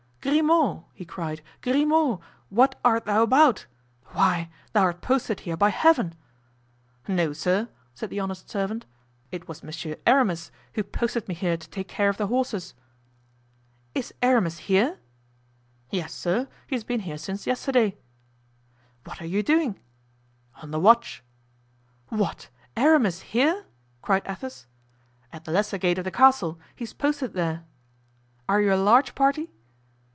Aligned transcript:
"Grimaud!" 0.23 0.83
he 0.93 1.03
cried; 1.03 1.41
"Grimaud! 1.61 2.19
what 2.51 2.79
art 2.85 3.05
thou 3.05 3.23
about? 3.23 3.65
Why, 4.13 4.51
thou 4.71 4.83
art 4.83 5.01
posted 5.01 5.41
here 5.41 5.57
by 5.57 5.69
Heaven!" 5.69 6.13
"No, 7.07 7.33
sir," 7.33 7.69
said 7.95 8.11
the 8.11 8.19
honest 8.19 8.47
servant, 8.47 8.85
"it 9.31 9.47
was 9.47 9.63
Monsieur 9.63 9.95
Aramis 10.05 10.51
who 10.75 10.83
posted 10.83 11.27
me 11.27 11.33
here 11.33 11.57
to 11.57 11.67
take 11.67 11.87
care 11.87 12.07
of 12.07 12.17
the 12.17 12.27
horses." 12.27 12.75
"Is 13.95 14.13
Aramis 14.21 14.59
here?" 14.59 14.99
"Yes, 15.89 16.13
sir; 16.13 16.47
he 16.67 16.75
has 16.75 16.83
been 16.83 16.99
here 17.01 17.17
since 17.17 17.47
yesterday." 17.47 17.97
"What 19.05 19.21
are 19.21 19.25
you 19.27 19.41
doing?" 19.41 19.79
"On 20.61 20.69
the 20.69 20.79
watch——" 20.79 21.23
"What! 22.09 22.49
Aramis 22.77 23.21
here?" 23.21 23.65
cried 24.03 24.21
Athos. 24.27 24.67
"At 25.33 25.45
the 25.45 25.51
lesser 25.51 25.79
gate 25.79 25.97
of 25.97 26.03
the 26.05 26.11
castle; 26.11 26.59
he's 26.75 26.93
posted 26.93 27.33
there." 27.33 27.63
"Are 28.47 28.61
you 28.61 28.71
a 28.71 28.75
large 28.75 29.15
party?" 29.15 29.49